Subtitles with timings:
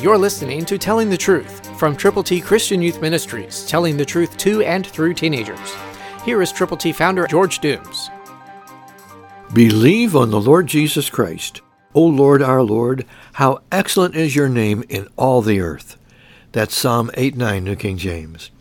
[0.00, 4.36] You're listening to Telling the Truth from Triple T Christian Youth Ministries, telling the truth
[4.36, 5.74] to and through teenagers.
[6.24, 8.08] Here is Triple T founder George Dooms.
[9.52, 11.62] Believe on the Lord Jesus Christ.
[11.94, 15.96] O Lord our Lord, how excellent is your name in all the earth.
[16.52, 18.52] That's Psalm 8 9, New King James.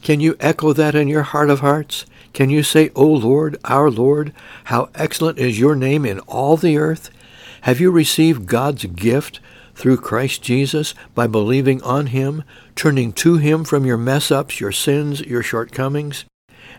[0.00, 2.06] Can you echo that in your heart of hearts?
[2.32, 4.32] Can you say, O Lord, our Lord,
[4.64, 7.10] how excellent is your name in all the earth?
[7.62, 9.40] Have you received God's gift
[9.74, 12.44] through Christ Jesus by believing on him,
[12.76, 16.24] turning to him from your mess-ups, your sins, your shortcomings?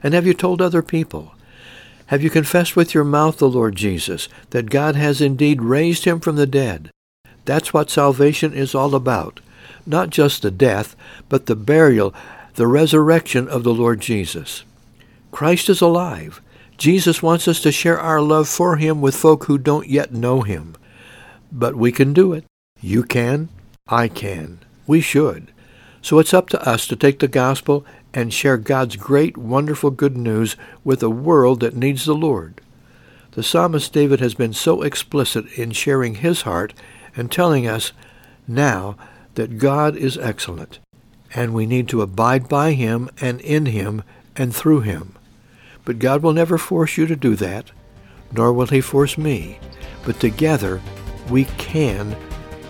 [0.03, 1.33] And have you told other people?
[2.07, 6.19] Have you confessed with your mouth the Lord Jesus, that God has indeed raised him
[6.19, 6.91] from the dead?
[7.45, 9.39] That's what salvation is all about.
[9.85, 10.95] Not just the death,
[11.29, 12.13] but the burial,
[12.55, 14.63] the resurrection of the Lord Jesus.
[15.31, 16.41] Christ is alive.
[16.77, 20.41] Jesus wants us to share our love for him with folk who don't yet know
[20.41, 20.75] him.
[21.51, 22.43] But we can do it.
[22.81, 23.49] You can.
[23.87, 24.59] I can.
[24.87, 25.51] We should.
[26.01, 30.17] So it's up to us to take the gospel and share God's great, wonderful good
[30.17, 32.59] news with a world that needs the Lord.
[33.31, 36.73] The psalmist David has been so explicit in sharing his heart
[37.15, 37.93] and telling us
[38.47, 38.97] now
[39.35, 40.79] that God is excellent,
[41.33, 44.03] and we need to abide by him and in him
[44.35, 45.15] and through him.
[45.85, 47.71] But God will never force you to do that,
[48.31, 49.59] nor will he force me.
[50.05, 50.81] But together
[51.29, 52.17] we can